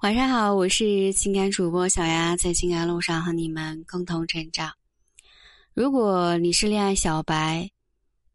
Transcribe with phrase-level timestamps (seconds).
[0.00, 4.72] 晚上好，我是情感主播小丫，在情感路上和你们共同成长。
[5.74, 7.68] 如果你是恋爱小白，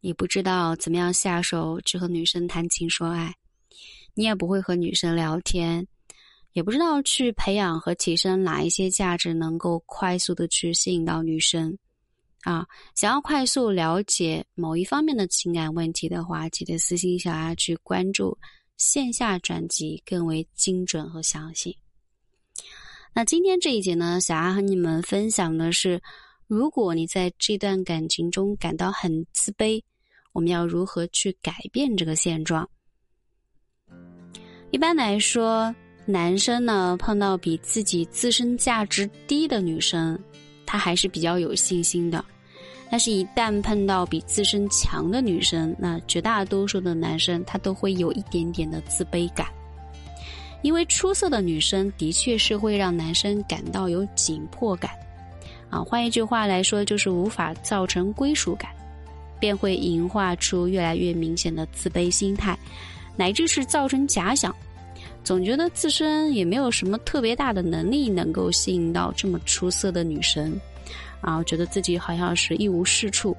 [0.02, 3.34] 你不知道怎么样下手去和女生谈情说爱，
[4.13, 5.87] 你也不会和女生聊天，
[6.51, 11.77] 也不知道去培养和提升哪一些价值能够快速的去吸引到女生
[12.41, 12.67] 啊。
[12.93, 18.38] 想要快速了解某一方面的情感问题的话，记得私信小丫去关注。
[18.77, 21.77] 线下转机更为精准和详细。
[23.13, 26.02] 那今天这一节呢，小阿和你们分享的是，
[26.48, 29.82] 如果你在这段感情中感到很自卑，
[30.32, 32.68] 我们要如何去改变这个现状？
[34.72, 35.74] 一般来说，
[36.08, 40.20] 男生呢碰到比自己自身价值低的女生，
[40.66, 42.26] 他还是比较有信心的。
[42.94, 49.48] 但是，一旦碰到比自身强的女生，那绝大多数的男生他都会有一点点的自卑感，
[50.62, 54.91] 因为出色的女生的确是会让男生感到有紧迫感，
[55.72, 58.70] 啊，换一句话来说，就是无法造成归属感，
[59.40, 62.55] 便会引化出越来越明显的自卑心态，
[63.16, 64.55] 乃至是造成假想，
[65.23, 70.55] 总觉得自身也没有什么特别大的能力能够吸引到这么出色的女生。
[71.23, 73.35] 啊，觉得自己好像是一无是处，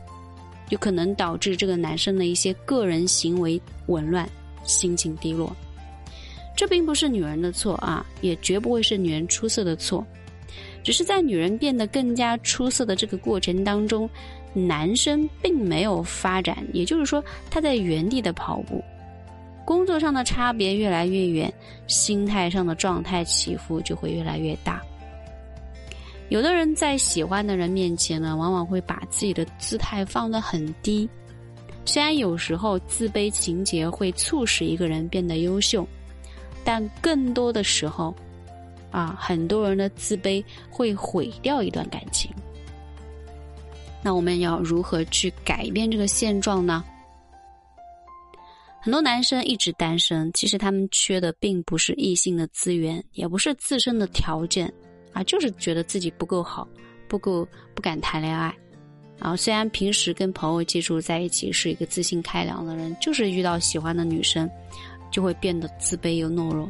[0.70, 4.28] 有可能导致这个男生的一些个人行为紊乱，
[4.64, 5.54] 心情低落。
[6.56, 10.06] 这并不是女人的错啊，也绝不会是女人出色的错，
[10.82, 14.08] 只是在女人变得更加出色的这个过程当中，
[14.52, 18.82] 男生并没有发展，也就是说他在原地的跑步，
[19.64, 21.52] 工作上的差别越来越远，
[21.88, 24.80] 心态上的状态起伏就会越来越大。
[26.34, 31.08] 有的人在喜欢的人面前呢，往往会把自己的姿态放得很低。
[31.84, 35.86] 虽然有时候自卑情节会促使一个人变得优秀，
[36.64, 38.12] 但更多的时候，
[38.90, 42.28] 啊，很多人的自卑会毁掉一段感情。
[44.02, 46.82] 那我们要如何去改变这个现状呢？
[48.80, 54.74] 很多男生一直单身，其实他们缺的并不是异性的资源，也不是自身的条件。
[55.14, 56.68] 啊，就是觉得自己不够好，
[57.08, 58.54] 不够不敢谈恋爱，
[59.16, 64.50] 然后虽然平时跟朋友接触在一起是一个自信开朗的人，就是遇到喜欢的女生，
[65.12, 66.68] 就会变得自卑又懦弱。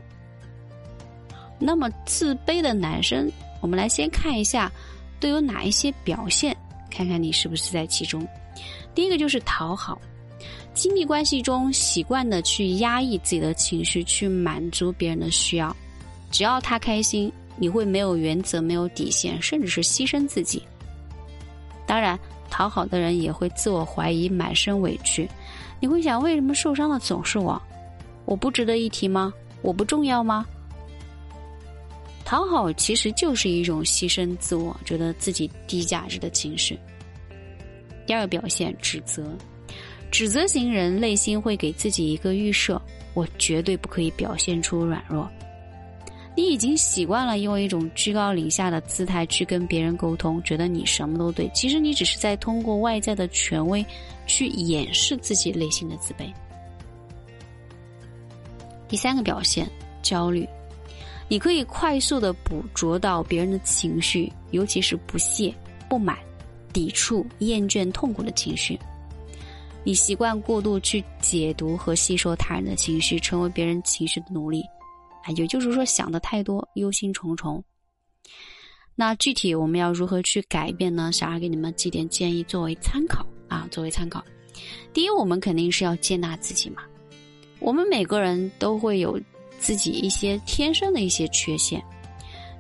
[1.59, 3.33] 那么自卑的男生，
[3.63, 4.71] 我们来先看一下
[5.19, 6.55] 都有哪一些表现，
[6.91, 8.27] 看看你是不是在其中。
[8.95, 9.99] 第一个就是讨好，
[10.75, 15.75] 亲密关系中习惯的去压抑自己的情绪，去满足别人的需要，
[16.31, 17.33] 只要他开心。
[17.57, 20.63] 你会没有原则、没有底线，甚至是牺牲自己。
[21.87, 22.19] 当然，
[22.51, 25.29] 讨好的人也会自我怀疑、满身委屈。
[25.81, 27.61] 你会想：为什么受伤的总是我？
[28.25, 29.33] 我不值得一提吗？
[29.61, 30.47] 我不重要吗？
[32.25, 36.79] 讨好其实就是一种牺牲自我、觉得自己低价值的情绪。
[38.07, 39.23] 第二个表现：指责。
[40.11, 42.81] 指责型人内心会给自己一个预设：
[43.13, 45.29] 我绝对不可以表现出软弱。
[46.37, 51.49] 你已经习惯了用一种居高临下的姿态去跟别人沟通，觉得你什么都对。
[51.55, 53.85] 其实你只是在通过外在的权威
[54.27, 56.33] 去掩饰自己内心的自卑。
[58.89, 59.69] 第三个表现，
[60.03, 60.49] 焦虑。
[61.29, 65.55] 你可以快速的捕捉到别人的情绪，尤其是不屑、
[65.89, 66.19] 不满、
[66.73, 68.79] 抵触、厌倦、痛苦的情绪。
[69.85, 74.65] 你习惯过度去解读和吸收他人的情绪，成为别人情绪的奴隶。
[75.25, 77.63] 啊，也就是说想的太多，忧心忡忡。
[78.95, 81.11] 那具体我们要如何去改变呢？
[81.11, 84.23] 小二给你们几点建议作为参考啊，作为参考。
[84.93, 86.83] 第一，我们肯定是要接纳自己嘛。
[87.59, 89.21] 我们每个人都会有
[89.59, 91.83] 自己一些天生的一些缺陷，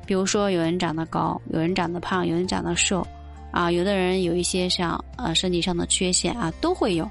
[0.06, 3.06] 比如说有人长得高，有人长得胖，有人长得瘦，
[3.52, 7.08] 啊，有的人有一些像呃身体上的缺陷啊，都会有。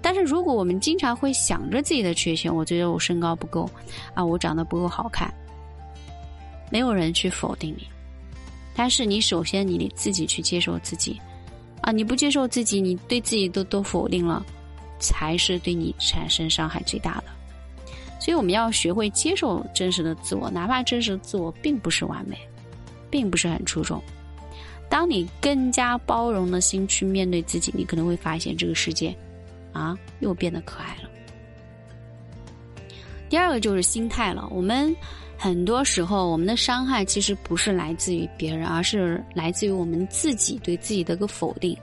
[0.00, 3.68] 但是如果我们经常会想着自己的缺陷，我觉得我身高不够，
[4.14, 5.32] 啊，我长得不够好看，
[6.70, 7.86] 没有人去否定你，
[8.74, 11.20] 但是你首先你得自己去接受自己，
[11.82, 14.44] 啊，你不接受自己，你对自己都都否定了，
[15.00, 17.24] 才是对你产生伤害最大的。
[18.20, 22.38] 所以我们要学会接受真实的自我，哪怕真实的自我并不是完美，
[23.10, 24.02] 并不是很出众。
[24.88, 29.14] 当你更加包容的心去面对自己，你可能会发现这个世界。
[29.72, 31.08] 啊，又变得可爱了。
[33.28, 34.48] 第二个就是心态了。
[34.50, 34.94] 我们
[35.36, 41.76] 很多时候，我们的伤害其实不是来自于别人，而是来自于我们自己对自己的个否定。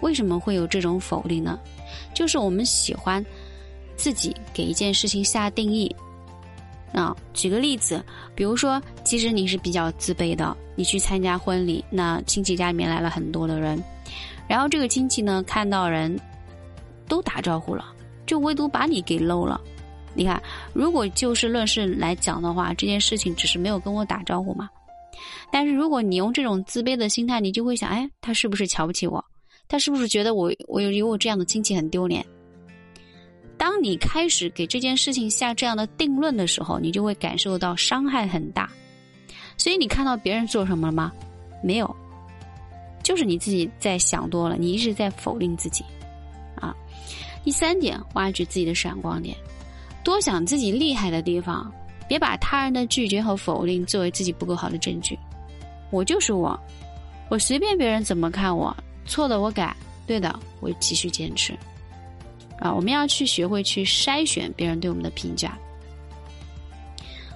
[0.00, 1.58] 为什么会有这种否定呢？
[2.14, 3.24] 就是我们喜欢
[3.96, 5.94] 自己给一件事情下定义，
[6.92, 8.04] 啊，举个例子，
[8.34, 13.82] 比如说，其实你是比较自卑的，你去参加婚礼，那亲戚家里面来了很多的人，
[14.46, 16.16] 然后这个亲戚呢看到人
[17.08, 17.92] 都打招呼了，
[18.26, 19.60] 就唯独把你给漏了。
[20.14, 20.40] 你看，
[20.72, 24.68] 如果就事论事来讲的话，这件事情只是没有跟我打招呼嘛。
[25.50, 29.24] 但是如果你用这种自卑的心态，你就会想，哎，他是不是瞧不起我？
[29.68, 32.24] 他是不是觉得我我有我这样的亲戚很丢脸？
[33.56, 38.70] 当你开始给这件事情下这样的定论的时候，你就会感受到伤害很大。
[39.56, 41.12] 所以你看到别人做什么了吗？
[41.62, 41.96] 没有，
[43.02, 45.84] 就是你自己在想多了，你一直在否定自己。
[47.48, 49.34] 第三点，挖掘自己的闪光点，
[50.04, 51.72] 多想自己厉害的地方，
[52.06, 55.18] 别把他人的拒绝和否定作为自己不够好的证据。
[55.90, 56.60] 我就是我，
[57.30, 59.74] 我随便别人怎么看我，错的我改，
[60.06, 61.54] 对的我继续坚持。
[62.58, 65.56] 啊，我们要去学会去筛选别人对我们的评价，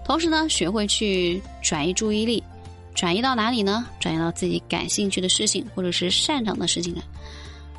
[0.05, 2.45] 同时呢，学会去转移注意力，
[2.95, 3.87] 转移到哪里呢？
[3.99, 7.03] 转移到自己感兴趣的事情或者是擅长的事情上。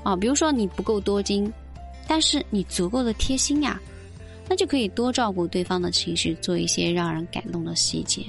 [0.01, 1.53] 啊，比如说你不够多金，
[2.07, 3.79] 但是你足够的贴心呀，
[4.47, 8.25] 那就可以多照顾对方的情绪，做一些让人感动的细节。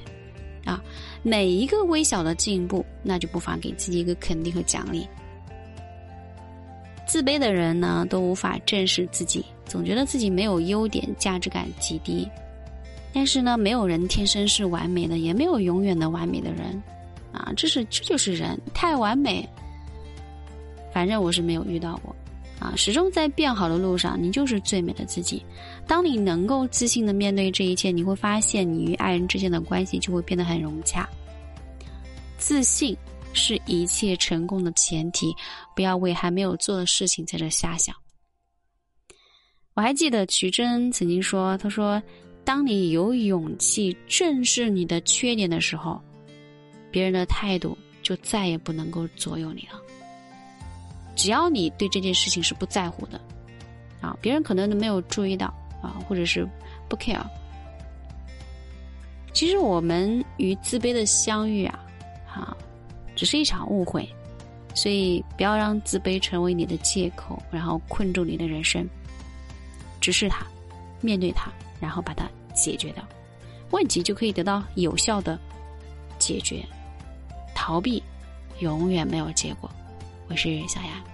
[0.64, 0.82] 啊，
[1.22, 5.06] 每一个微小的进步，那就不妨给自己一个肯定和奖励。
[7.06, 12.26] 自卑的人呢，都无法正视自己，总觉得自己没有优点，价值感极低。
[13.12, 16.82] 但是呢，没有人天生是完美的，也没有永远的完美的人，
[17.30, 19.46] 啊，这是这就是人太完美。
[20.92, 22.13] 反正我是没有遇到过，
[22.64, 25.44] 啊，始终在变好的路上，你就是最美的自己。
[25.86, 31.08] 当你能够自信的面对这一切，你会发现你与爱人之间的关系就会变得很融洽。
[32.38, 32.96] 自信。
[33.36, 35.34] 是一切成功的前提，
[35.74, 37.92] 不要为还没有做的事情在这瞎想。
[39.74, 42.00] 我还记得徐峥曾经说：“他说，
[42.44, 46.00] 当你有勇气正视你的缺点的时候，
[46.92, 49.82] 别人的态度就再也不能够左右你了。
[51.14, 53.20] 只要你对这件事情是不在乎的，
[54.00, 55.46] 啊，别人可能都没有注意到
[55.82, 56.48] 啊，或者是
[56.88, 57.24] 不 care。
[59.32, 61.84] 其实我们与自卑的相遇啊，
[62.26, 62.56] 啊。”
[63.16, 64.08] 只是一场误会，
[64.74, 68.84] 所以不要让自卑成为你的借口，然后困住你的人生。
[70.00, 70.44] 直视它，
[71.00, 71.48] 面对它，
[71.80, 73.06] 然后把它解决掉，
[73.70, 75.38] 问题就可以得到有效的
[76.18, 76.66] 解决。
[77.54, 78.02] 逃避
[78.58, 79.70] 永远没有结果。
[80.34, 81.13] 我是小雅。